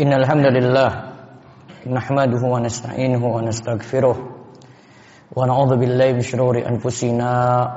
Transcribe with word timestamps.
إن 0.00 0.12
الحمد 0.12 0.46
لله 0.56 0.90
نحمده 1.86 2.42
ونستعينه 2.54 3.22
ونستغفره 3.36 4.16
ونعوذ 5.36 5.72
بالله 5.76 6.08
من 6.12 6.20
شرور 6.20 6.56
أنفسنا 6.68 7.30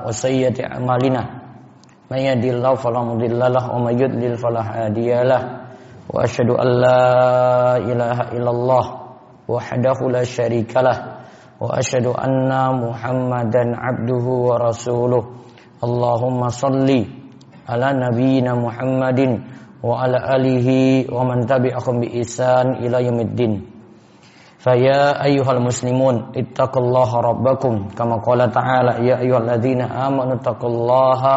وسيئة 0.06 0.56
أعمالنا 0.72 1.22
من 2.10 2.18
يهد 2.18 2.44
الله 2.44 2.74
فلا 2.74 3.00
مضل 3.00 3.38
له 3.40 3.64
ومن 3.74 3.94
يضلل 4.02 4.36
فلا 4.36 4.62
هادي 4.62 5.10
له 5.22 5.42
وأشهد 6.10 6.50
أن 6.50 6.68
لا 6.84 7.02
إله 7.76 8.18
إلا 8.36 8.50
الله 8.50 8.84
وحده 9.48 9.98
لا 10.10 10.24
شريك 10.24 10.76
له 10.76 10.98
وأشهد 11.60 12.06
أن 12.06 12.50
محمدا 12.84 13.62
عبده 13.84 14.26
ورسوله 14.48 15.22
اللهم 15.84 16.40
صلِّ 16.48 16.88
على 17.70 17.88
نبينا 18.04 18.52
محمد 18.54 19.20
wa 19.80 20.04
ala 20.04 20.20
alihi 20.36 21.08
wa 21.08 21.24
man 21.24 21.48
tabi'akum 21.48 22.04
bi 22.04 22.20
ihsan 22.20 22.84
ila 22.84 23.00
yaumiddin. 23.00 23.64
Faya 24.60 25.16
ayyuhal 25.16 25.64
muslimun 25.64 26.36
ittaqullaha 26.36 27.32
rabbakum 27.32 27.96
kama 27.96 28.20
qala 28.20 28.52
ta'ala 28.52 29.00
ya 29.00 29.16
ayyuhalladzina 29.24 29.88
amanu 29.88 30.36
taqullaha 30.36 31.36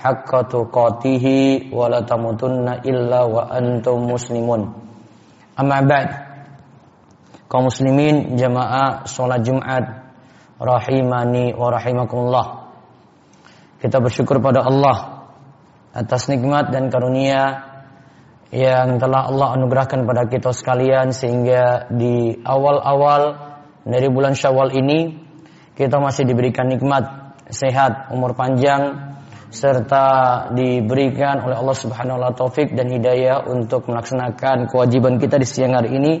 haqqa 0.00 0.48
tuqatih 0.48 1.68
wa 1.68 1.92
la 1.92 2.00
tamutunna 2.00 2.80
illa 2.88 3.28
wa 3.28 3.44
antum 3.52 4.08
muslimun. 4.08 4.72
Amma 5.52 5.84
ba'd. 5.84 6.10
Kaum 7.52 7.68
muslimin 7.68 8.40
jamaah 8.40 9.04
salat 9.04 9.44
Jumat 9.44 9.84
rahimani 10.56 11.52
wa 11.52 11.68
rahimakumullah. 11.68 12.46
Kita 13.84 14.00
bersyukur 14.00 14.40
pada 14.40 14.64
Allah 14.64 15.28
atas 15.92 16.32
nikmat 16.32 16.72
dan 16.72 16.88
karunia 16.88 17.71
yang 18.52 19.00
telah 19.00 19.32
Allah 19.32 19.56
anugerahkan 19.56 20.04
pada 20.04 20.28
kita 20.28 20.52
sekalian 20.52 21.16
sehingga 21.16 21.88
di 21.88 22.36
awal-awal 22.44 23.32
dari 23.88 24.12
bulan 24.12 24.36
Syawal 24.36 24.76
ini 24.76 25.16
kita 25.72 25.96
masih 25.96 26.28
diberikan 26.28 26.68
nikmat 26.68 27.32
sehat, 27.48 28.12
umur 28.12 28.36
panjang 28.36 29.12
serta 29.52 30.48
diberikan 30.56 31.44
oleh 31.44 31.56
Allah 31.56 31.76
Subhanahu 31.76 32.20
wa 32.20 32.32
taufik 32.32 32.72
dan 32.72 32.88
hidayah 32.88 33.44
untuk 33.48 33.88
melaksanakan 33.88 34.68
kewajiban 34.68 35.20
kita 35.20 35.40
di 35.40 35.48
siang 35.48 35.76
hari 35.76 35.96
ini 35.96 36.12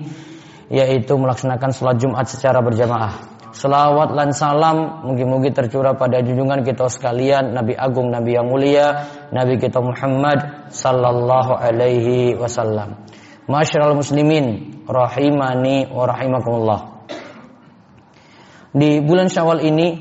yaitu 0.72 1.16
melaksanakan 1.16 1.72
sholat 1.72 1.96
Jumat 2.00 2.28
secara 2.28 2.64
berjamaah. 2.64 3.31
Selawat 3.52 4.16
dan 4.16 4.32
salam 4.32 5.04
mungkin-mungkin 5.04 5.52
tercurah 5.52 5.92
pada 5.92 6.24
junjungan 6.24 6.64
kita 6.64 6.88
sekalian 6.88 7.52
Nabi 7.52 7.76
Agung, 7.76 8.08
Nabi 8.08 8.32
yang 8.32 8.48
mulia, 8.48 9.04
Nabi 9.28 9.60
kita 9.60 9.76
Muhammad 9.76 10.72
sallallahu 10.72 11.52
alaihi 11.60 12.32
wasallam. 12.32 12.96
Masyarul 13.44 14.00
muslimin 14.00 14.80
rahimani 14.88 15.84
wa 15.92 16.08
rahimakumullah. 16.08 16.80
Di 18.72 19.04
bulan 19.04 19.28
Syawal 19.28 19.60
ini 19.68 20.00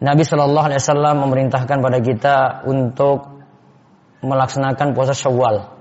Nabi 0.00 0.22
Shallallahu 0.24 0.66
Alaihi 0.72 0.80
Wasallam 0.80 1.16
memerintahkan 1.28 1.78
pada 1.82 1.98
kita 2.00 2.36
untuk 2.64 3.44
melaksanakan 4.24 4.96
puasa 4.96 5.12
Syawal 5.12 5.77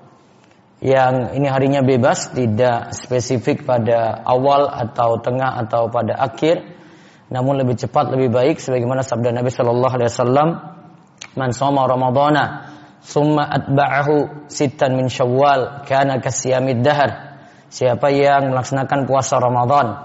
yang 0.77 1.33
ini 1.33 1.49
harinya 1.49 1.81
bebas, 1.81 2.29
tidak 2.37 2.93
spesifik 2.93 3.65
pada 3.65 4.21
awal 4.21 4.69
atau 4.69 5.17
tengah 5.17 5.57
atau 5.65 5.89
pada 5.89 6.13
akhir, 6.13 6.61
namun 7.33 7.57
lebih 7.57 7.81
cepat 7.81 8.13
lebih 8.13 8.29
baik 8.29 8.61
sebagaimana 8.61 9.01
sabda 9.01 9.33
Nabi 9.33 9.49
Shallallahu 9.49 9.93
Alaihi 9.97 10.11
Wasallam, 10.13 10.49
"Man 11.33 11.49
soma 11.49 11.89
Ramadana, 11.89 12.43
summa 13.01 13.49
atba'ahu 13.49 14.45
sitan 14.53 15.01
min 15.01 15.09
Syawal, 15.09 15.81
kana 15.89 16.21
kasiyamid 16.21 16.85
dahar." 16.85 17.41
Siapa 17.73 18.13
yang 18.13 18.53
melaksanakan 18.53 19.09
puasa 19.09 19.41
Ramadan, 19.41 19.97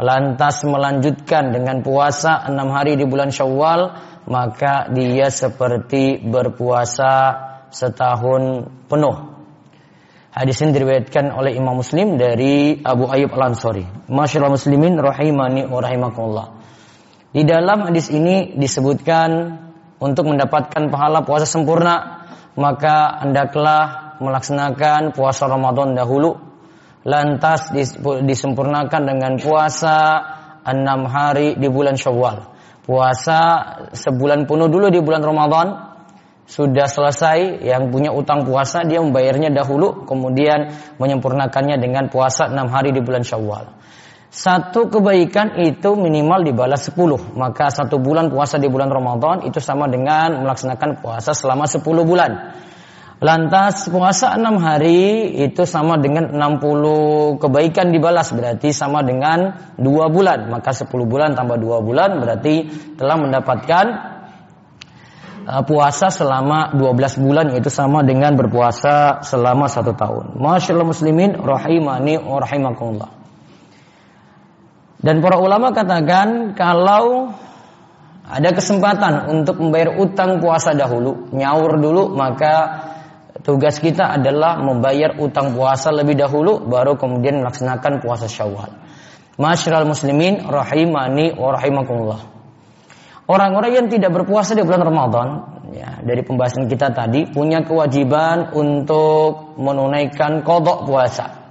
lantas 0.00 0.64
melanjutkan 0.64 1.52
dengan 1.52 1.84
puasa 1.84 2.48
enam 2.48 2.72
hari 2.72 2.96
di 2.96 3.04
bulan 3.04 3.28
Syawal, 3.28 3.92
maka 4.24 4.88
dia 4.88 5.28
seperti 5.28 6.16
berpuasa 6.24 7.12
setahun 7.68 8.72
penuh. 8.88 9.33
Hadis 10.34 10.66
ini 10.66 10.74
diriwayatkan 10.74 11.30
oleh 11.30 11.54
Imam 11.54 11.78
Muslim 11.78 12.18
dari 12.18 12.82
Abu 12.82 13.06
Ayyub 13.06 13.30
Al-Ansari. 13.38 13.86
Masyaallah 14.10 14.50
muslimin 14.50 14.98
rahimani 14.98 15.62
wa 15.70 15.78
rahimakumullah. 15.78 16.58
Di 17.30 17.46
dalam 17.46 17.86
hadis 17.86 18.10
ini 18.10 18.50
disebutkan 18.58 19.30
untuk 20.02 20.26
mendapatkan 20.26 20.90
pahala 20.90 21.22
puasa 21.22 21.46
sempurna, 21.46 22.26
maka 22.58 23.22
hendaklah 23.22 24.18
melaksanakan 24.18 25.14
puasa 25.14 25.46
Ramadan 25.46 25.94
dahulu, 25.94 26.34
lantas 27.06 27.70
disempurnakan 28.02 29.06
dengan 29.06 29.38
puasa 29.38 30.18
enam 30.66 31.06
hari 31.06 31.54
di 31.54 31.70
bulan 31.70 31.94
Syawal. 31.94 32.42
Puasa 32.82 33.38
sebulan 33.94 34.50
penuh 34.50 34.66
dulu 34.66 34.90
di 34.90 34.98
bulan 34.98 35.22
Ramadan, 35.22 35.93
sudah 36.44 36.84
selesai 36.84 37.64
yang 37.64 37.88
punya 37.88 38.12
utang 38.12 38.44
puasa 38.44 38.84
dia 38.84 39.00
membayarnya 39.00 39.48
dahulu 39.48 40.04
kemudian 40.04 40.76
menyempurnakannya 41.00 41.80
dengan 41.80 42.12
puasa 42.12 42.52
enam 42.52 42.68
hari 42.68 42.92
di 42.92 43.00
bulan 43.00 43.24
Syawal. 43.24 43.84
Satu 44.34 44.90
kebaikan 44.90 45.62
itu 45.62 45.94
minimal 45.94 46.42
dibalas 46.42 46.90
10 46.90 47.38
Maka 47.38 47.70
satu 47.70 48.02
bulan 48.02 48.34
puasa 48.34 48.58
di 48.58 48.66
bulan 48.66 48.90
Ramadan 48.90 49.46
Itu 49.46 49.62
sama 49.62 49.86
dengan 49.86 50.42
melaksanakan 50.42 50.98
puasa 50.98 51.38
selama 51.38 51.70
10 51.70 51.86
bulan 52.02 52.58
Lantas 53.22 53.86
puasa 53.86 54.34
6 54.34 54.58
hari 54.58 55.38
Itu 55.38 55.62
sama 55.70 56.02
dengan 56.02 56.34
60 56.34 57.38
kebaikan 57.46 57.94
dibalas 57.94 58.34
Berarti 58.34 58.74
sama 58.74 59.06
dengan 59.06 59.54
2 59.78 59.86
bulan 60.10 60.50
Maka 60.50 60.74
10 60.74 60.90
bulan 61.06 61.38
tambah 61.38 61.54
2 61.54 61.86
bulan 61.86 62.18
Berarti 62.18 62.66
telah 62.98 63.14
mendapatkan 63.14 64.13
puasa 65.44 66.08
selama 66.08 66.72
12 66.72 67.20
bulan 67.20 67.46
yaitu 67.52 67.68
sama 67.68 68.00
dengan 68.00 68.32
berpuasa 68.32 69.20
selama 69.20 69.68
satu 69.68 69.92
tahun. 69.92 70.40
Masyaallah 70.40 70.88
muslimin 70.88 71.36
rahimani 71.36 72.16
wa. 72.18 73.08
Dan 75.04 75.20
para 75.20 75.36
ulama 75.36 75.76
katakan 75.76 76.56
kalau 76.56 77.28
ada 78.24 78.50
kesempatan 78.56 79.28
untuk 79.28 79.60
membayar 79.60 80.00
utang 80.00 80.40
puasa 80.40 80.72
dahulu, 80.72 81.28
nyaur 81.28 81.76
dulu, 81.76 82.16
maka 82.16 82.88
tugas 83.44 83.76
kita 83.84 84.16
adalah 84.16 84.56
membayar 84.64 85.20
utang 85.20 85.52
puasa 85.52 85.92
lebih 85.92 86.16
dahulu 86.16 86.64
baru 86.64 86.96
kemudian 86.96 87.44
melaksanakan 87.44 88.00
puasa 88.00 88.24
Syawal. 88.24 88.72
Masyaallah 89.36 89.84
muslimin 89.84 90.40
rahimani 90.48 91.36
wa 91.36 91.52
rahimakumullah. 91.52 92.33
Orang-orang 93.24 93.72
yang 93.72 93.86
tidak 93.88 94.12
berpuasa 94.12 94.52
di 94.52 94.60
bulan 94.60 94.84
Ramadan, 94.84 95.28
ya, 95.72 96.04
dari 96.04 96.20
pembahasan 96.20 96.68
kita 96.68 96.92
tadi, 96.92 97.24
punya 97.32 97.64
kewajiban 97.64 98.52
untuk 98.52 99.56
menunaikan 99.56 100.44
kodok 100.44 100.84
puasa. 100.84 101.44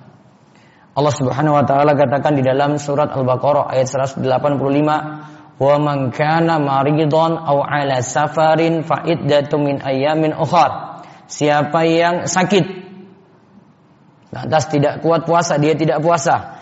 Allah 0.93 1.13
Subhanahu 1.17 1.57
wa 1.57 1.65
taala 1.65 1.97
katakan 1.97 2.37
di 2.37 2.45
dalam 2.45 2.77
surat 2.77 3.09
Al-Baqarah 3.09 3.73
ayat 3.73 3.89
185, 3.89 5.57
"Wa 5.57 5.81
man 5.81 6.13
kana 6.13 6.61
maridon 6.61 7.33
aw 7.33 7.65
ala 7.65 8.05
safarin 8.05 8.85
fa 8.85 9.01
iddatum 9.01 9.65
min 9.65 9.81
ayamin 9.81 10.37
ukhar." 10.37 11.01
Siapa 11.25 11.81
yang 11.89 12.29
sakit 12.29 12.85
lantas 14.29 14.69
tidak 14.69 15.01
kuat 15.01 15.25
puasa, 15.25 15.57
dia 15.57 15.73
tidak 15.73 16.05
puasa 16.05 16.61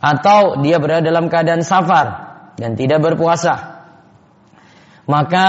atau 0.00 0.60
dia 0.64 0.80
berada 0.80 1.04
dalam 1.04 1.28
keadaan 1.28 1.60
safar 1.60 2.06
dan 2.56 2.80
tidak 2.80 3.04
berpuasa, 3.04 3.75
maka 5.06 5.46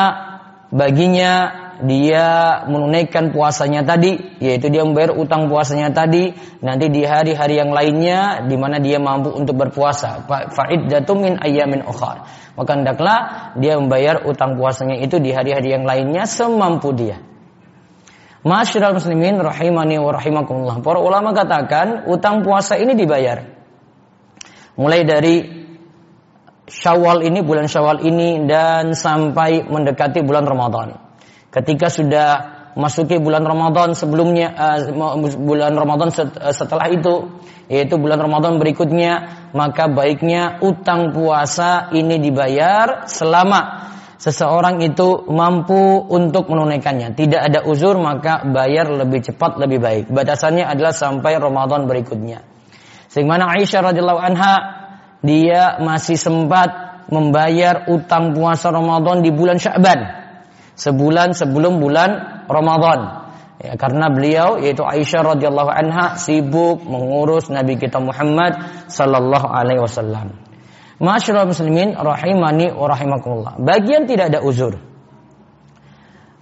baginya 0.69 1.67
dia 1.77 2.61
menunaikan 2.65 3.29
puasanya 3.29 3.85
tadi 3.85 4.17
yaitu 4.41 4.73
dia 4.73 4.81
membayar 4.81 5.13
utang 5.13 5.45
puasanya 5.45 5.93
tadi 5.93 6.33
nanti 6.65 6.89
di 6.89 7.05
hari-hari 7.05 7.61
yang 7.61 7.69
lainnya 7.69 8.45
di 8.49 8.57
mana 8.57 8.81
dia 8.81 8.97
mampu 8.97 9.29
untuk 9.29 9.53
berpuasa. 9.53 10.25
Fa'iddatum 10.25 11.17
min 11.21 11.33
ayyamin 11.37 11.85
ukhar. 11.85 12.25
Maka 12.57 12.71
hendaklah 12.73 13.19
dia 13.61 13.77
membayar 13.77 14.25
utang 14.25 14.57
puasanya 14.57 14.97
itu 14.97 15.21
di 15.21 15.29
hari-hari 15.29 15.77
yang 15.77 15.85
lainnya 15.85 16.25
semampu 16.25 16.89
dia. 16.97 17.21
Masyarakat 18.41 18.97
muslimin 18.97 19.37
rahimani 19.37 20.01
wa 20.01 20.11
rahimakumullah. 20.17 20.81
Para 20.81 20.97
ulama 20.97 21.35
katakan 21.37 22.09
utang 22.09 22.41
puasa 22.41 22.79
ini 22.79 22.97
dibayar. 22.97 23.43
Mulai 24.77 25.01
dari 25.05 25.35
Syawal 26.67 27.23
ini, 27.23 27.39
bulan 27.39 27.71
Syawal 27.71 28.03
ini 28.03 28.43
dan 28.43 28.91
sampai 28.91 29.63
mendekati 29.63 30.19
bulan 30.19 30.43
Ramadan. 30.43 30.99
Ketika 31.47 31.87
sudah 31.87 32.29
masuki 32.77 33.17
bulan 33.17 33.41
Ramadan 33.41 33.97
sebelumnya 33.97 34.53
uh, 34.53 35.17
bulan 35.41 35.73
Ramadan 35.73 36.13
setelah 36.53 36.87
itu 36.93 37.41
yaitu 37.67 37.97
bulan 37.97 38.21
Ramadan 38.21 38.61
berikutnya 38.61 39.47
maka 39.57 39.89
baiknya 39.89 40.61
utang 40.61 41.11
puasa 41.11 41.89
ini 41.91 42.21
dibayar 42.21 43.09
selama 43.09 43.89
seseorang 44.21 44.81
itu 44.85 45.25
mampu 45.29 46.05
untuk 46.05 46.53
menunaikannya. 46.53 47.17
Tidak 47.17 47.41
ada 47.41 47.65
uzur 47.65 47.97
maka 47.97 48.45
bayar 48.45 48.93
lebih 48.93 49.25
cepat 49.25 49.57
lebih 49.57 49.81
baik. 49.81 50.05
Batasannya 50.13 50.65
adalah 50.69 50.93
sampai 50.93 51.37
Ramadan 51.41 51.89
berikutnya. 51.89 52.45
Sehingga 53.09 53.39
Aisyah 53.39 53.81
radhiyallahu 53.93 54.21
anha 54.21 54.53
dia 55.25 55.81
masih 55.81 56.17
sempat 56.17 56.87
membayar 57.07 57.87
utang 57.89 58.35
puasa 58.35 58.69
Ramadan 58.69 59.23
di 59.23 59.31
bulan 59.31 59.57
Sya'ban. 59.57 59.99
Sebulan 60.77 61.33
sebelum 61.33 61.81
bulan 61.81 62.43
Ramadan. 62.45 63.27
Ya, 63.57 63.73
karena 63.73 64.13
beliau 64.13 64.61
yaitu 64.61 64.85
Aisyah 64.85 65.33
radhiyallahu 65.33 65.71
anha 65.73 66.13
sibuk 66.21 66.85
mengurus 66.85 67.49
Nabi 67.49 67.81
kita 67.81 67.97
Muhammad 67.97 68.85
sallallahu 68.85 69.49
alaihi 69.49 69.81
wasallam. 69.81 70.37
Masyarakat 71.01 71.45
muslimin 71.49 71.97
rahimani 71.97 72.69
wa 72.69 72.85
rahimakumullah. 72.85 73.57
Bagian 73.57 74.05
tidak 74.05 74.29
ada 74.33 74.45
uzur. 74.45 74.77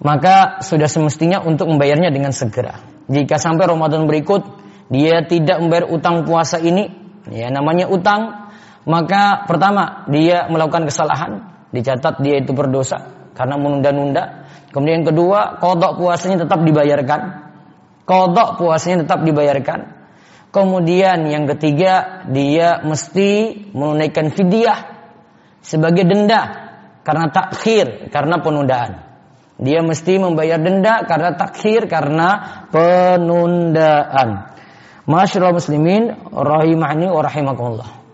Maka 0.04 0.60
sudah 0.60 0.92
semestinya 0.92 1.39
untuk 1.39 1.71
membayarnya 1.71 2.12
dengan 2.12 2.36
segera. 2.36 2.83
Jika 3.07 3.39
sampai 3.39 3.63
Ramadan 3.63 4.12
berikut 4.12 4.44
dia 4.92 5.24
tidak 5.24 5.63
membayar 5.63 5.88
utang 5.88 6.28
puasa 6.28 6.60
ini, 6.60 6.92
ya 7.31 7.50
namanya 7.50 7.89
utang, 7.89 8.44
maka 8.86 9.50
pertama 9.50 10.06
dia 10.14 10.46
melakukan 10.46 10.86
kesalahan, 10.86 11.42
dicatat 11.74 12.22
dia 12.22 12.38
itu 12.38 12.54
berdosa 12.54 13.30
karena 13.34 13.58
menunda-nunda. 13.58 14.46
Kemudian 14.70 15.02
yang 15.02 15.10
kedua, 15.10 15.58
kodok 15.58 15.98
puasanya 15.98 16.46
tetap 16.46 16.62
dibayarkan. 16.62 17.22
Kodok 18.06 18.62
puasanya 18.62 19.04
tetap 19.04 19.26
dibayarkan. 19.26 19.80
Kemudian 20.54 21.26
yang 21.28 21.50
ketiga 21.52 22.24
dia 22.30 22.80
mesti 22.86 23.60
menunaikan 23.76 24.32
fidyah 24.32 24.80
sebagai 25.60 26.06
denda 26.06 26.72
karena 27.02 27.28
takhir, 27.34 28.14
karena 28.14 28.40
penundaan. 28.40 28.92
Dia 29.56 29.81
mesti 29.81 30.20
membayar 30.20 30.62
denda 30.62 31.04
karena 31.10 31.34
takhir, 31.34 31.90
karena 31.90 32.30
penundaan. 32.70 34.54
Masyaallah 35.10 35.56
muslimin 35.58 36.14
rahimahni 36.30 37.08
wa 37.10 37.22
rahimakumullah. 37.24 38.05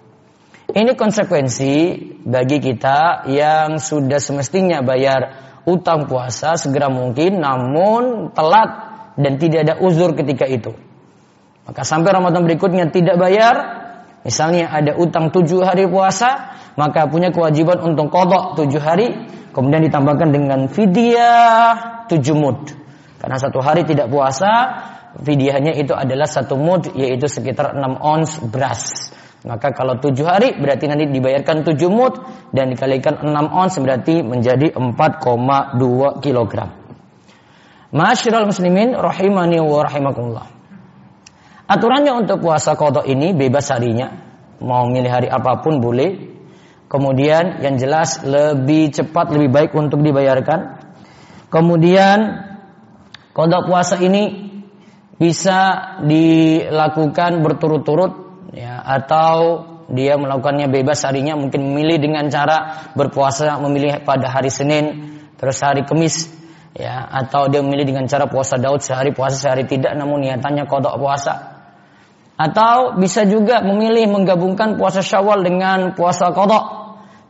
Ini 0.72 0.96
konsekuensi 0.96 1.74
bagi 2.24 2.64
kita 2.64 3.28
yang 3.28 3.76
sudah 3.76 4.24
semestinya 4.24 4.80
bayar 4.80 5.36
utang 5.68 6.08
puasa 6.08 6.56
segera 6.56 6.88
mungkin 6.88 7.44
namun 7.44 8.32
telat 8.32 8.72
dan 9.20 9.36
tidak 9.36 9.68
ada 9.68 9.76
uzur 9.84 10.16
ketika 10.16 10.48
itu. 10.48 10.72
Maka 11.68 11.84
sampai 11.84 12.16
Ramadan 12.16 12.48
berikutnya 12.48 12.88
tidak 12.88 13.20
bayar, 13.20 13.56
misalnya 14.24 14.72
ada 14.72 14.96
utang 14.96 15.28
tujuh 15.36 15.60
hari 15.60 15.92
puasa, 15.92 16.56
maka 16.80 17.04
punya 17.12 17.36
kewajiban 17.36 17.84
untuk 17.84 18.08
kodok 18.08 18.56
tujuh 18.56 18.80
hari, 18.80 19.28
kemudian 19.52 19.84
ditambahkan 19.92 20.32
dengan 20.32 20.72
fidyah 20.72 22.08
tujuh 22.08 22.36
mud. 22.40 22.72
Karena 23.20 23.36
satu 23.36 23.60
hari 23.60 23.84
tidak 23.84 24.08
puasa, 24.08 24.80
fidyahnya 25.20 25.76
itu 25.76 25.92
adalah 25.92 26.32
satu 26.32 26.56
mud, 26.56 26.96
yaitu 26.96 27.28
sekitar 27.28 27.76
enam 27.76 28.00
ons 28.00 28.40
beras. 28.40 29.12
Maka 29.42 29.74
kalau 29.74 29.98
tujuh 29.98 30.22
hari 30.30 30.54
berarti 30.54 30.86
nanti 30.86 31.10
dibayarkan 31.10 31.66
tujuh 31.66 31.90
mud 31.90 32.14
dan 32.54 32.70
dikalikan 32.70 33.26
enam 33.26 33.50
ons 33.50 33.74
berarti 33.82 34.22
menjadi 34.22 34.78
4,2 34.78 36.22
kilogram. 36.22 36.70
Masyarul 37.90 38.54
muslimin 38.54 38.94
rahimani 38.94 39.58
wa 39.58 39.82
rahimakumullah. 39.82 40.48
Aturannya 41.66 42.14
untuk 42.14 42.46
puasa 42.46 42.78
kodok 42.78 43.10
ini 43.10 43.34
bebas 43.34 43.74
harinya. 43.74 44.14
Mau 44.62 44.86
milih 44.86 45.10
hari 45.10 45.28
apa 45.28 45.58
pun 45.66 45.82
boleh. 45.82 46.30
Kemudian 46.86 47.66
yang 47.66 47.82
jelas 47.82 48.22
lebih 48.22 48.94
cepat 48.94 49.34
lebih 49.34 49.50
baik 49.50 49.72
untuk 49.74 50.06
dibayarkan. 50.06 50.78
Kemudian 51.50 52.46
kodok 53.34 53.74
puasa 53.74 53.98
ini 53.98 54.54
bisa 55.18 55.98
dilakukan 56.06 57.42
berturut-turut 57.42 58.31
ya 58.52 58.80
atau 58.80 59.64
dia 59.92 60.16
melakukannya 60.16 60.72
bebas 60.72 61.04
harinya 61.04 61.36
mungkin 61.36 61.72
memilih 61.72 62.00
dengan 62.00 62.28
cara 62.32 62.92
berpuasa 62.96 63.60
memilih 63.60 64.04
pada 64.04 64.32
hari 64.32 64.52
Senin 64.52 65.18
terus 65.36 65.60
hari 65.64 65.84
Kamis 65.84 66.32
ya 66.76 67.04
atau 67.08 67.52
dia 67.52 67.60
memilih 67.60 67.96
dengan 67.96 68.08
cara 68.08 68.28
puasa 68.28 68.56
Daud 68.56 68.80
sehari 68.84 69.12
puasa 69.12 69.36
sehari 69.36 69.68
tidak 69.68 69.92
namun 69.96 70.24
niatannya 70.24 70.64
kodok 70.68 70.96
puasa 71.00 71.52
atau 72.42 72.98
bisa 72.98 73.22
juga 73.30 73.62
memilih 73.62 74.10
menggabungkan 74.10 74.74
puasa 74.82 75.06
syawal 75.06 75.46
dengan 75.46 75.94
puasa 75.94 76.34
kodok. 76.34 76.81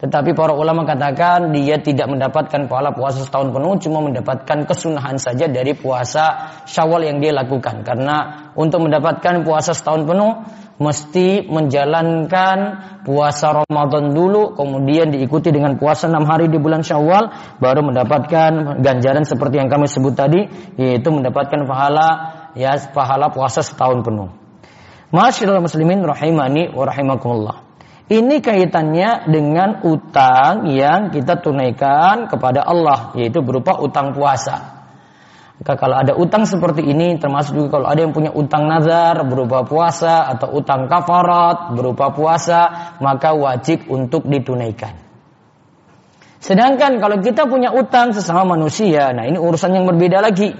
Tetapi 0.01 0.33
para 0.33 0.57
ulama 0.57 0.81
katakan 0.81 1.53
dia 1.53 1.77
tidak 1.77 2.09
mendapatkan 2.09 2.65
pahala 2.65 2.89
puasa 2.89 3.21
setahun 3.21 3.53
penuh, 3.53 3.77
cuma 3.77 4.01
mendapatkan 4.01 4.65
kesunahan 4.65 5.21
saja 5.21 5.45
dari 5.45 5.77
puasa 5.77 6.57
syawal 6.65 7.05
yang 7.05 7.21
dia 7.21 7.29
lakukan. 7.29 7.85
Karena 7.85 8.49
untuk 8.57 8.81
mendapatkan 8.81 9.45
puasa 9.45 9.77
setahun 9.77 10.09
penuh, 10.09 10.41
mesti 10.81 11.45
menjalankan 11.45 12.57
puasa 13.05 13.61
Ramadan 13.61 14.17
dulu, 14.17 14.57
kemudian 14.57 15.13
diikuti 15.13 15.53
dengan 15.53 15.77
puasa 15.77 16.09
enam 16.09 16.25
hari 16.25 16.49
di 16.49 16.57
bulan 16.57 16.81
syawal, 16.81 17.29
baru 17.61 17.85
mendapatkan 17.85 18.81
ganjaran 18.81 19.21
seperti 19.21 19.61
yang 19.61 19.69
kami 19.69 19.85
sebut 19.85 20.17
tadi, 20.17 20.49
yaitu 20.81 21.13
mendapatkan 21.13 21.61
pahala 21.69 22.09
ya 22.57 22.73
pahala 22.89 23.29
puasa 23.29 23.61
setahun 23.61 24.01
penuh. 24.01 24.33
Masyaallah 25.13 25.61
muslimin 25.61 26.01
rahimani 26.01 26.73
wa 26.73 26.89
rahimakumullah. 26.89 27.70
Ini 28.11 28.43
kaitannya 28.43 29.31
dengan 29.31 29.79
utang 29.87 30.67
yang 30.67 31.15
kita 31.15 31.39
tunaikan 31.39 32.27
kepada 32.27 32.59
Allah 32.59 33.15
yaitu 33.15 33.39
berupa 33.39 33.79
utang 33.79 34.11
puasa. 34.11 34.83
Maka 35.63 35.79
kalau 35.79 35.95
ada 35.95 36.13
utang 36.19 36.43
seperti 36.43 36.83
ini 36.83 37.15
termasuk 37.15 37.55
juga 37.55 37.79
kalau 37.79 37.87
ada 37.87 38.03
yang 38.03 38.11
punya 38.11 38.35
utang 38.35 38.67
nazar 38.67 39.23
berupa 39.23 39.63
puasa 39.63 40.27
atau 40.27 40.59
utang 40.59 40.91
kafarat 40.91 41.71
berupa 41.71 42.11
puasa 42.11 42.59
maka 42.99 43.31
wajib 43.31 43.87
untuk 43.87 44.27
ditunaikan. 44.27 44.91
Sedangkan 46.43 46.99
kalau 46.99 47.21
kita 47.23 47.47
punya 47.47 47.71
utang 47.71 48.11
sesama 48.11 48.43
manusia, 48.43 49.13
nah 49.15 49.23
ini 49.23 49.39
urusan 49.39 49.71
yang 49.71 49.87
berbeda 49.87 50.19
lagi. 50.19 50.51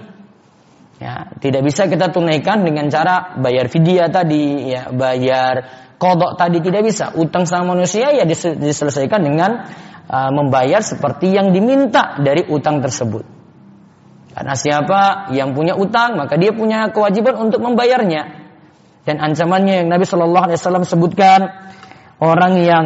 Ya, 1.01 1.33
tidak 1.42 1.65
bisa 1.65 1.89
kita 1.89 2.13
tunaikan 2.13 2.62
dengan 2.62 2.86
cara 2.94 3.33
bayar 3.42 3.65
fidyah 3.74 4.13
tadi, 4.13 4.69
ya, 4.69 4.94
bayar 4.94 5.89
kodok 6.01 6.33
tadi 6.33 6.57
tidak 6.65 6.81
bisa. 6.81 7.13
Utang 7.13 7.45
sama 7.45 7.77
manusia 7.77 8.09
ya 8.09 8.25
diselesaikan 8.25 9.21
dengan 9.21 9.69
uh, 10.09 10.33
membayar 10.33 10.81
seperti 10.81 11.30
yang 11.30 11.53
diminta 11.53 12.18
dari 12.18 12.42
utang 12.50 12.81
tersebut. 12.81 13.21
Karena 14.33 14.57
siapa 14.57 15.30
yang 15.30 15.53
punya 15.53 15.77
utang 15.77 16.18
maka 16.18 16.42
dia 16.42 16.50
punya 16.50 16.89
kewajiban 16.89 17.38
untuk 17.38 17.62
membayarnya. 17.62 18.42
Dan 19.05 19.22
ancamannya 19.22 19.86
yang 19.86 19.88
Nabi 19.93 20.05
Shallallahu 20.10 20.46
Alaihi 20.50 20.58
Wasallam 20.58 20.86
sebutkan 20.86 21.70
orang 22.17 22.53
yang 22.62 22.86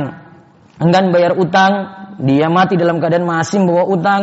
enggan 0.79 1.12
bayar 1.12 1.36
utang, 1.39 1.72
dia 2.19 2.48
mati 2.51 2.75
dalam 2.79 3.00
keadaan 3.00 3.27
masih 3.27 3.63
membawa 3.63 3.84
utang, 3.88 4.22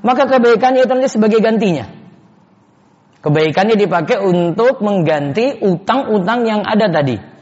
maka 0.00 0.24
kebaikannya 0.24 0.84
itu 0.84 0.92
nanti 0.92 1.08
sebagai 1.12 1.40
gantinya. 1.44 1.84
Kebaikannya 3.24 3.76
dipakai 3.76 4.20
untuk 4.20 4.84
mengganti 4.84 5.64
utang-utang 5.64 6.44
yang 6.44 6.60
ada 6.64 6.88
tadi. 6.92 7.33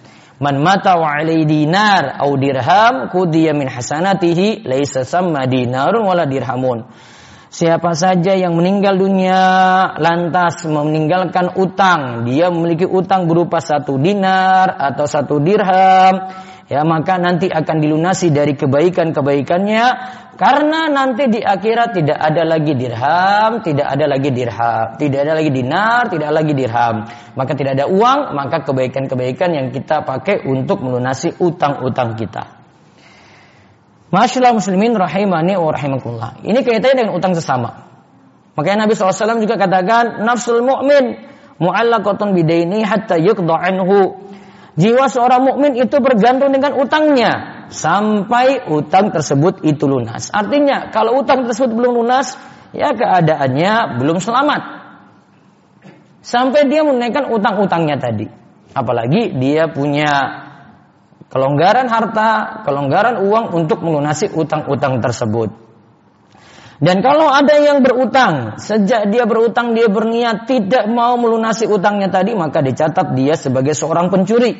Man 0.42 0.58
mata 0.58 0.98
wa 0.98 1.14
alai 1.22 1.44
dinar 1.46 2.18
au 2.18 2.34
dirham 2.36 3.06
kudiya 3.14 3.54
min 3.54 3.68
hasanatihi 3.70 4.66
laisa 4.66 5.04
samma 5.06 5.46
dinarun 5.46 6.02
wala 6.02 6.26
dirhamun. 6.26 6.82
Siapa 7.52 7.92
saja 7.92 8.32
yang 8.32 8.56
meninggal 8.56 8.96
dunia 8.96 9.36
lantas 10.00 10.64
meninggalkan 10.64 11.52
utang, 11.60 12.24
dia 12.24 12.48
memiliki 12.48 12.88
utang 12.88 13.28
berupa 13.28 13.60
satu 13.60 14.00
dinar 14.00 14.72
atau 14.72 15.04
satu 15.04 15.36
dirham, 15.36 16.32
ya 16.64 16.80
maka 16.80 17.20
nanti 17.20 17.52
akan 17.52 17.76
dilunasi 17.76 18.32
dari 18.32 18.56
kebaikan-kebaikannya 18.56 19.84
karena 20.40 20.88
nanti 20.88 21.28
di 21.28 21.44
akhirat 21.44 21.92
tidak 21.92 22.16
ada 22.16 22.40
lagi 22.40 22.72
dirham, 22.72 23.60
tidak 23.60 23.84
ada 23.84 24.04
lagi 24.08 24.30
dirham, 24.32 24.86
tidak 24.96 25.20
ada 25.20 25.32
lagi 25.36 25.50
dinar, 25.52 26.00
tidak 26.08 26.26
ada 26.32 26.36
lagi 26.40 26.52
dirham. 26.56 26.96
Maka 27.36 27.52
tidak 27.52 27.72
ada 27.76 27.84
uang, 27.84 28.32
maka 28.32 28.64
kebaikan-kebaikan 28.64 29.52
yang 29.52 29.68
kita 29.68 30.00
pakai 30.08 30.48
untuk 30.48 30.80
melunasi 30.80 31.36
utang-utang 31.36 32.16
kita. 32.16 32.61
Masyaallah 34.12 34.52
muslimin 34.52 34.92
rahimani 34.92 35.56
wa 35.56 35.72
rahimakumullah. 35.72 36.44
Ini 36.44 36.60
kaitannya 36.60 37.08
dengan 37.08 37.14
utang 37.16 37.32
sesama. 37.32 37.88
Makanya 38.52 38.84
Nabi 38.84 38.92
SAW 38.92 39.40
juga 39.40 39.56
katakan 39.56 40.20
nafsul 40.28 40.60
mu'min 40.60 41.16
mu'allaqatun 41.56 42.36
bidaini 42.36 42.84
hatta 42.84 43.16
yuqda 43.16 43.56
anhu. 43.56 44.20
Jiwa 44.72 45.08
seorang 45.08 45.44
mukmin 45.44 45.76
itu 45.76 46.00
bergantung 46.00 46.48
dengan 46.48 46.76
utangnya 46.80 47.64
sampai 47.68 48.68
utang 48.72 49.12
tersebut 49.12 49.64
itu 49.64 49.84
lunas. 49.84 50.32
Artinya 50.32 50.88
kalau 50.88 51.20
utang 51.20 51.44
tersebut 51.44 51.76
belum 51.76 52.04
lunas, 52.04 52.36
ya 52.72 52.92
keadaannya 52.92 54.00
belum 54.00 54.16
selamat. 54.20 54.60
Sampai 56.24 56.72
dia 56.72 56.84
menunaikan 56.84 57.32
utang-utangnya 57.32 58.00
tadi. 58.00 58.28
Apalagi 58.72 59.36
dia 59.36 59.68
punya 59.68 60.41
kelonggaran 61.32 61.88
harta, 61.88 62.60
kelonggaran 62.68 63.24
uang 63.24 63.56
untuk 63.56 63.80
melunasi 63.80 64.28
utang-utang 64.36 65.00
tersebut. 65.00 65.48
Dan 66.82 67.00
kalau 67.00 67.30
ada 67.30 67.56
yang 67.62 67.80
berutang, 67.80 68.58
sejak 68.58 69.08
dia 69.08 69.24
berutang 69.24 69.72
dia 69.72 69.88
berniat 69.88 70.44
tidak 70.44 70.84
mau 70.90 71.16
melunasi 71.16 71.64
utangnya 71.70 72.12
tadi, 72.12 72.36
maka 72.36 72.60
dicatat 72.60 73.16
dia 73.16 73.38
sebagai 73.38 73.72
seorang 73.72 74.12
pencuri. 74.12 74.52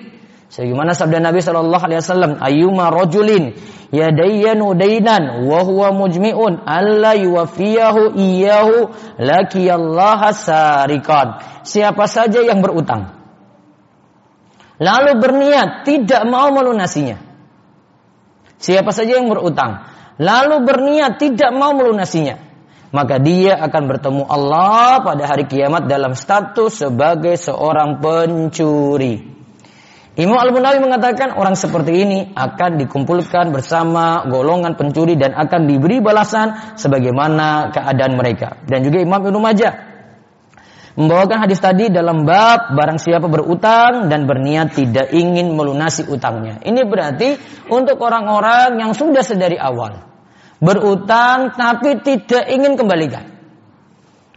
Sebagaimana 0.52 0.92
sabda 0.92 1.18
Nabi 1.18 1.40
Shallallahu 1.42 1.82
Alaihi 1.82 2.00
Wasallam, 2.04 2.32
"Ayuma 2.38 2.92
rojulin 2.92 3.56
yadayyanu 3.90 4.76
dainan 4.76 5.48
wa 5.48 5.64
huwa 5.64 5.96
mujmi'un 5.96 6.62
alla 6.62 7.16
yuwafiyahu 7.18 8.14
iyyahu 8.14 8.92
laqiyallaha 9.18 10.28
sarikan." 10.36 11.40
Siapa 11.64 12.04
saja 12.04 12.44
yang 12.44 12.60
berutang 12.60 13.21
lalu 14.80 15.18
berniat 15.18 15.84
tidak 15.84 16.22
mau 16.28 16.48
melunasinya. 16.54 17.18
Siapa 18.62 18.94
saja 18.94 19.18
yang 19.18 19.26
berutang 19.26 19.92
lalu 20.20 20.62
berniat 20.62 21.18
tidak 21.18 21.50
mau 21.50 21.72
melunasinya, 21.72 22.36
maka 22.92 23.16
dia 23.18 23.56
akan 23.58 23.82
bertemu 23.88 24.22
Allah 24.28 25.00
pada 25.00 25.24
hari 25.24 25.48
kiamat 25.48 25.88
dalam 25.88 26.12
status 26.12 26.86
sebagai 26.86 27.34
seorang 27.40 27.98
pencuri. 27.98 29.32
Imam 30.12 30.36
Al-Munawi 30.36 30.76
mengatakan 30.76 31.32
orang 31.40 31.56
seperti 31.56 32.04
ini 32.04 32.18
akan 32.36 32.76
dikumpulkan 32.84 33.48
bersama 33.48 34.28
golongan 34.28 34.76
pencuri 34.76 35.16
dan 35.16 35.32
akan 35.32 35.64
diberi 35.64 36.04
balasan 36.04 36.76
sebagaimana 36.76 37.72
keadaan 37.72 38.20
mereka. 38.20 38.60
Dan 38.68 38.84
juga 38.84 39.00
Imam 39.00 39.24
Ibnu 39.24 39.40
Majah 39.40 39.91
membawakan 40.99 41.49
hadis 41.49 41.58
tadi 41.58 41.88
dalam 41.88 42.28
bab 42.28 42.76
barang 42.76 43.00
siapa 43.00 43.28
berutang 43.28 44.12
dan 44.12 44.28
berniat 44.28 44.76
tidak 44.76 45.12
ingin 45.12 45.56
melunasi 45.56 46.08
utangnya. 46.08 46.61
Ini 46.61 46.84
berarti 46.84 47.37
untuk 47.72 48.00
orang-orang 48.00 48.76
yang 48.80 48.92
sudah 48.92 49.25
sedari 49.25 49.56
awal 49.56 50.12
berutang 50.62 51.50
tapi 51.58 51.99
tidak 52.06 52.46
ingin 52.46 52.78
kembalikan. 52.78 53.32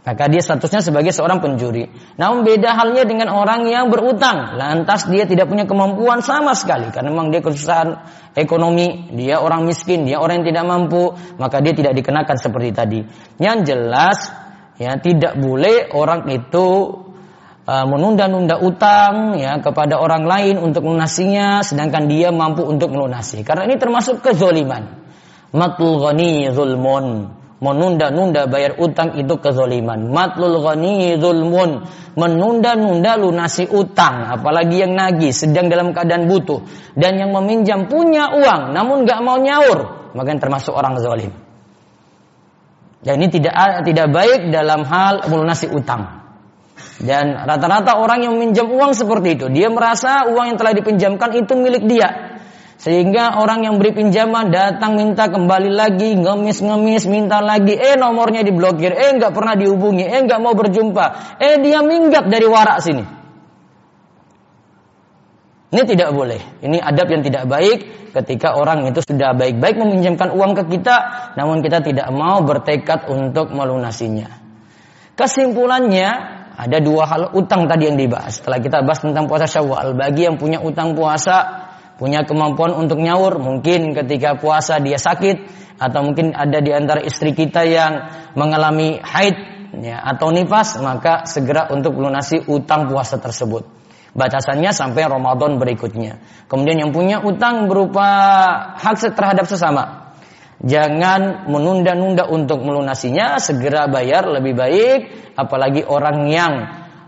Maka 0.06 0.30
dia 0.30 0.38
statusnya 0.38 0.86
sebagai 0.86 1.10
seorang 1.10 1.42
pencuri. 1.42 1.90
Namun 2.14 2.46
beda 2.46 2.78
halnya 2.78 3.02
dengan 3.02 3.26
orang 3.26 3.66
yang 3.66 3.90
berutang. 3.90 4.54
Lantas 4.54 5.10
dia 5.10 5.26
tidak 5.26 5.50
punya 5.50 5.66
kemampuan 5.66 6.22
sama 6.22 6.54
sekali. 6.54 6.94
Karena 6.94 7.10
memang 7.10 7.34
dia 7.34 7.42
kesusahan 7.42 8.06
ekonomi. 8.38 9.10
Dia 9.18 9.42
orang 9.42 9.66
miskin. 9.66 10.06
Dia 10.06 10.22
orang 10.22 10.46
yang 10.46 10.54
tidak 10.54 10.64
mampu. 10.70 11.10
Maka 11.42 11.58
dia 11.58 11.74
tidak 11.74 11.98
dikenakan 11.98 12.38
seperti 12.38 12.70
tadi. 12.70 13.00
Yang 13.42 13.74
jelas 13.74 14.30
ya 14.76 14.96
tidak 15.00 15.36
boleh 15.40 15.92
orang 15.92 16.28
itu 16.32 16.66
uh, 17.66 17.84
menunda-nunda 17.84 18.62
utang 18.62 19.36
ya 19.36 19.58
kepada 19.60 19.98
orang 19.98 20.24
lain 20.24 20.56
untuk 20.62 20.86
melunasinya. 20.86 21.60
Sedangkan 21.66 22.06
dia 22.08 22.30
mampu 22.30 22.64
untuk 22.64 22.94
melunasi. 22.94 23.42
Karena 23.42 23.66
ini 23.66 23.76
termasuk 23.76 24.22
kezoliman. 24.22 25.04
Matul 25.52 26.00
ghani 26.00 26.48
zulmun. 26.54 27.36
Menunda-nunda 27.56 28.44
bayar 28.52 28.76
utang 28.76 29.16
itu 29.16 29.40
kezoliman. 29.40 30.12
Matlul 30.12 30.60
ghani 30.60 31.16
zulmun. 31.16 31.88
Menunda-nunda 32.16 33.16
lunasi 33.16 33.64
utang. 33.68 34.28
Apalagi 34.28 34.84
yang 34.84 34.92
nagih 34.92 35.32
sedang 35.32 35.72
dalam 35.72 35.96
keadaan 35.96 36.28
butuh. 36.28 36.64
Dan 36.92 37.16
yang 37.16 37.32
meminjam 37.32 37.88
punya 37.88 38.28
uang 38.32 38.76
namun 38.76 39.08
gak 39.08 39.20
mau 39.24 39.40
nyaur. 39.40 40.12
Maka 40.12 40.36
termasuk 40.36 40.72
orang 40.72 41.00
zalim. 41.00 41.45
Dan 43.06 43.22
ini 43.22 43.30
tidak 43.30 43.86
tidak 43.86 44.10
baik 44.10 44.50
dalam 44.50 44.82
hal 44.82 45.30
melunasi 45.30 45.70
utang. 45.70 46.26
Dan 46.98 47.38
rata-rata 47.46 48.02
orang 48.02 48.26
yang 48.26 48.34
meminjam 48.34 48.66
uang 48.66 48.98
seperti 48.98 49.38
itu, 49.38 49.46
dia 49.46 49.70
merasa 49.70 50.26
uang 50.26 50.50
yang 50.50 50.58
telah 50.58 50.74
dipinjamkan 50.74 51.30
itu 51.38 51.54
milik 51.54 51.86
dia. 51.86 52.34
Sehingga 52.76 53.40
orang 53.40 53.62
yang 53.64 53.78
beri 53.78 53.94
pinjaman 53.94 54.50
datang 54.52 54.98
minta 54.98 55.30
kembali 55.30 55.70
lagi, 55.70 56.18
ngemis-ngemis, 56.18 57.08
minta 57.08 57.38
lagi, 57.40 57.72
eh 57.72 57.94
nomornya 57.94 58.42
diblokir, 58.42 58.92
eh 58.92 59.16
nggak 59.16 59.32
pernah 59.32 59.54
dihubungi, 59.54 60.04
eh 60.04 60.20
nggak 60.26 60.40
mau 60.42 60.52
berjumpa, 60.52 61.38
eh 61.40 61.56
dia 61.62 61.80
minggat 61.80 62.28
dari 62.28 62.44
warak 62.44 62.82
sini. 62.84 63.04
Ini 65.76 65.84
tidak 65.84 66.08
boleh. 66.16 66.40
Ini 66.64 66.80
adab 66.80 67.12
yang 67.12 67.20
tidak 67.20 67.44
baik 67.44 68.08
ketika 68.16 68.56
orang 68.56 68.88
itu 68.88 69.04
sudah 69.04 69.36
baik-baik 69.36 69.76
meminjamkan 69.76 70.32
uang 70.32 70.56
ke 70.56 70.72
kita, 70.72 70.96
namun 71.36 71.60
kita 71.60 71.84
tidak 71.84 72.08
mau 72.16 72.40
bertekad 72.40 73.04
untuk 73.12 73.52
melunasinya. 73.52 74.24
Kesimpulannya, 75.12 76.08
ada 76.56 76.80
dua 76.80 77.04
hal 77.04 77.22
utang 77.36 77.68
tadi 77.68 77.92
yang 77.92 78.00
dibahas. 78.00 78.40
Setelah 78.40 78.56
kita 78.64 78.80
bahas 78.88 79.04
tentang 79.04 79.28
puasa 79.28 79.44
Syawal, 79.44 79.92
bagi 79.92 80.24
yang 80.24 80.40
punya 80.40 80.64
utang 80.64 80.96
puasa 80.96 81.68
punya 82.00 82.24
kemampuan 82.24 82.72
untuk 82.72 82.96
nyaur, 82.96 83.36
mungkin 83.36 83.92
ketika 83.92 84.40
puasa 84.40 84.80
dia 84.80 84.96
sakit 84.96 85.44
atau 85.76 86.00
mungkin 86.00 86.32
ada 86.32 86.56
di 86.64 86.72
antara 86.72 87.04
istri 87.04 87.36
kita 87.36 87.68
yang 87.68 87.92
mengalami 88.32 88.96
haid 88.96 89.36
ya, 89.84 90.00
atau 90.00 90.32
nifas, 90.32 90.80
maka 90.80 91.28
segera 91.28 91.68
untuk 91.68 92.00
melunasi 92.00 92.48
utang 92.48 92.88
puasa 92.88 93.20
tersebut. 93.20 93.76
Batasannya 94.16 94.72
sampai 94.72 95.04
Ramadan 95.04 95.60
berikutnya. 95.60 96.16
Kemudian 96.48 96.88
yang 96.88 96.92
punya 96.96 97.20
utang 97.20 97.68
berupa 97.68 98.08
hak 98.80 99.12
terhadap 99.12 99.44
sesama. 99.44 100.16
Jangan 100.64 101.44
menunda-nunda 101.52 102.24
untuk 102.32 102.64
melunasinya, 102.64 103.36
segera 103.36 103.92
bayar 103.92 104.24
lebih 104.24 104.56
baik 104.56 104.98
apalagi 105.36 105.84
orang 105.84 106.18
yang 106.32 106.52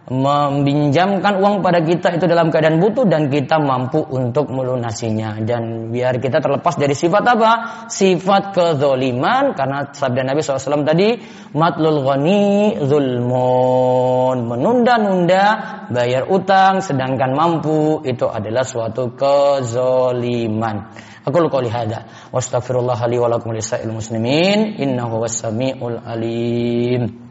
meminjamkan 0.09 1.37
uang 1.37 1.61
pada 1.61 1.85
kita 1.85 2.17
itu 2.17 2.25
dalam 2.25 2.49
keadaan 2.49 2.81
butuh 2.81 3.05
dan 3.05 3.29
kita 3.29 3.61
mampu 3.61 4.01
untuk 4.01 4.49
melunasinya. 4.49 5.37
Dan 5.45 5.93
biar 5.93 6.17
kita 6.17 6.41
terlepas 6.41 6.81
dari 6.81 6.97
sifat 6.97 7.25
apa? 7.29 7.51
Sifat 7.93 8.57
kezoliman. 8.57 9.53
Karena 9.53 9.85
sabda 9.93 10.25
Nabi 10.25 10.41
SAW 10.41 10.89
tadi 10.89 11.21
matlul 11.53 12.01
ghani 12.01 12.81
zulmun 12.89 14.49
menunda-nunda 14.49 15.45
bayar 15.93 16.25
utang 16.33 16.81
sedangkan 16.81 17.37
mampu 17.37 18.01
itu 18.09 18.25
adalah 18.25 18.65
suatu 18.65 19.13
kezoliman. 19.13 20.89
Aku 21.29 21.37
lupa 21.45 21.61
lihada 21.61 22.09
wastaghfirullah 22.33 22.97
li 23.13 23.21
wa 23.21 23.29
lakum 23.29 23.53
muslimin. 23.93 24.81
Innahu 24.81 25.21
was-sami'ul 25.21 26.01
alim 26.01 27.28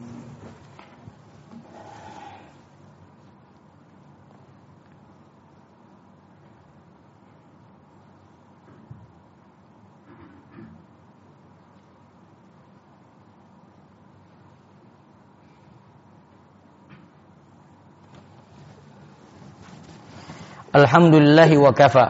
Alhamdulillah 20.78 21.50
wa 21.58 21.74
kafa. 21.74 22.06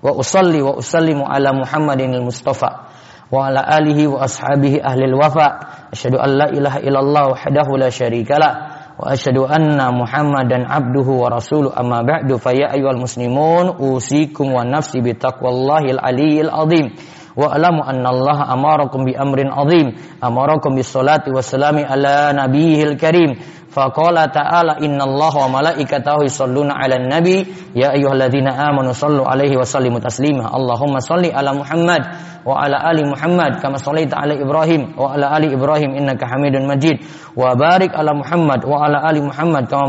Wa 0.00 0.12
usalli 0.16 0.62
wa 0.64 0.76
usallimu 0.80 1.28
ala 1.28 1.52
Muhammadin 1.52 2.14
al-Mustafa. 2.16 2.88
Wa 3.30 3.46
ala 3.52 3.60
alihi 3.68 4.08
wa 4.08 4.24
ashabihi 4.24 4.80
ahli 4.82 5.04
al-wafa 5.06 5.46
asyhadu 5.94 6.18
an 6.18 6.30
la 6.34 6.46
ilaha 6.50 6.80
illallah 6.82 7.24
wahdahu 7.30 7.78
la 7.78 7.86
syarika 7.92 8.42
la 8.42 8.50
wa 8.98 9.06
asyhadu 9.14 9.46
anna 9.46 9.92
Muhammadan 9.94 10.66
abduhu 10.66 11.22
wa 11.22 11.30
rasuluhu 11.30 11.70
amma 11.76 12.02
ba'du 12.02 12.42
fa 12.42 12.50
ya 12.50 12.74
ayyuhal 12.74 12.98
muslimun 12.98 13.78
usikum 13.78 14.50
wa 14.50 14.66
nafsi 14.66 14.98
bi 15.04 15.14
taqwallahil 15.14 16.00
aliyyil 16.02 16.50
azim. 16.50 16.90
Wa 17.38 17.54
alamu 17.54 17.86
anna 17.86 18.10
Allah 18.10 18.38
amarakum 18.50 19.06
bi 19.06 19.14
amrin 19.14 19.46
azim. 19.54 19.94
Amarakum 20.18 20.74
bis 20.74 20.90
salati 20.90 21.30
wassalami 21.30 21.86
ala 21.86 22.34
nabiyil 22.34 22.98
karim 22.98 23.38
Faqala 23.70 24.26
ta'ala 24.34 24.82
innallaha 24.82 25.46
wa 25.46 25.62
malaikatahu 25.62 26.26
yusholluna 26.26 26.74
'alan 26.74 27.06
nabi 27.06 27.46
ya 27.70 27.94
ayyuhalladzina 27.94 28.50
amanu 28.66 28.90
shallu 28.90 29.22
'alaihi 29.22 29.54
wa 29.54 29.62
sallimu 29.62 30.02
taslima. 30.02 30.50
Allahumma 30.50 30.98
shalli 30.98 31.30
ala 31.30 31.54
Muhammad 31.54 32.02
wa 32.42 32.58
ala 32.58 32.82
ali 32.90 33.06
Muhammad 33.06 33.62
kama 33.62 33.78
shallaita 33.78 34.18
ala 34.18 34.34
Ibrahim 34.34 34.98
wa 34.98 35.14
ala 35.14 35.30
ali 35.38 35.54
Ibrahim 35.54 35.94
innaka 35.94 36.26
Hamidun 36.26 36.66
Majid. 36.66 36.98
Wa 37.38 37.54
barik 37.54 37.94
ala 37.94 38.10
Muhammad 38.10 38.66
wa 38.66 38.90
ala 38.90 39.06
ali 39.06 39.22
Muhammad 39.22 39.70
kama 39.70 39.86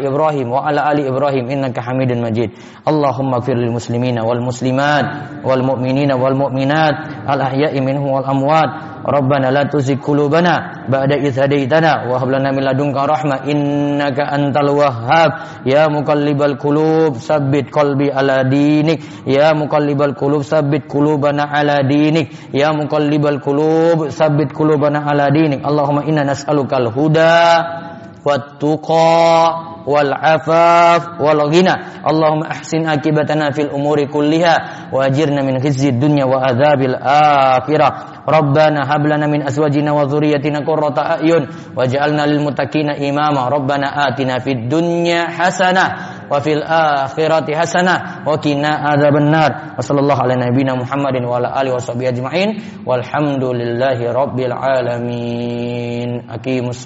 Ibrahim 0.00 0.48
wa 0.48 0.64
ala 0.64 0.88
ali 0.88 1.04
Ibrahim 1.04 1.44
innaka 1.52 1.84
Hamidun 1.84 2.24
Majid. 2.24 2.56
Allahumma 2.88 3.44
fir 3.44 3.52
lil 3.52 3.68
muslimina 3.68 4.24
wal 4.24 4.40
muslimat 4.40 5.44
wal 5.44 5.60
mu'minina 5.60 6.16
wal 6.16 6.32
mu'minat 6.32 7.28
al 7.28 7.36
ahya'i 7.36 7.84
minhum 7.84 8.16
wal 8.16 8.24
amwat 8.24 8.89
Rabbana 9.00 9.48
la 9.48 9.64
tuzigh 9.64 9.96
qulubana 9.96 10.84
ba'da 10.88 11.16
idh 11.16 11.32
hadaitana 11.32 12.04
wa 12.04 12.20
hab 12.20 12.28
lana 12.28 12.52
min 12.52 12.64
ladunka 12.64 13.08
rahmah. 13.08 13.48
Innaka 13.48 14.28
antal 14.28 14.76
wahhab. 14.76 15.64
Ya 15.64 15.88
muqallibal 15.88 16.60
qulub 16.60 17.16
sabbit 17.16 17.72
qalbi 17.72 18.12
ala 18.12 18.44
dinik. 18.44 19.00
Ya 19.24 19.56
muqallibal 19.56 20.12
qulub 20.12 20.44
sabbit 20.44 20.84
qulubana 20.84 21.48
ala 21.48 21.80
dinik. 21.80 22.52
Ya 22.52 22.76
muqallibal 22.76 23.40
qulub 23.40 24.12
sabbit 24.12 24.52
qulubana 24.52 25.00
ala 25.04 25.32
dinik. 25.32 25.64
Allahumma 25.64 26.04
inna 26.04 26.28
nas'alukal 26.28 26.92
huda 26.92 27.88
wat 28.20 28.60
tuqa 28.60 29.80
wal 29.88 30.12
afaf 30.12 31.16
wal 31.24 31.48
ghina. 31.48 32.04
Allahumma 32.04 32.52
ahsin 32.52 32.84
akibatana 32.84 33.48
fil 33.56 33.72
umuri 33.72 34.12
kulliha 34.12 34.92
wa 34.92 35.08
ajirna 35.08 35.40
min 35.40 35.56
khizyid 35.56 35.96
dunya 35.96 36.28
wa 36.28 36.44
adzabil 36.44 36.92
akhirah. 37.00 38.09
Rabbana 38.26 38.84
hab 38.84 39.02
lana 39.06 39.26
min 39.28 39.42
azwajina 39.42 39.94
wa 39.96 40.04
dhurriyyatina 40.04 40.60
qurrata 40.64 41.18
a'yun 41.18 41.74
waj'alna 41.74 42.26
lil 42.28 42.40
muttaqina 42.44 42.96
imama. 43.00 43.48
Rabbana 43.48 44.08
atina 44.10 44.40
fid 44.40 44.68
dunya 44.68 45.26
hasanah 45.30 46.28
wa 46.28 46.38
fil 46.40 46.62
akhirati 46.62 47.56
hasanah 47.56 48.22
wa 48.26 48.36
qina 48.38 48.92
adzabannar. 48.92 49.74
Wa 49.76 49.82
sallallahu 49.82 50.20
ala 50.20 50.36
Muhammadin 50.76 51.24
wa 51.26 51.40
ala 51.40 51.54
alihi 51.56 51.74
washabihi 51.74 52.08
ajma'in. 52.12 52.48
Walhamdulillahi 52.84 54.04
rabbil 54.12 54.52
alamin. 54.52 56.28
Aqimus. 56.28 56.84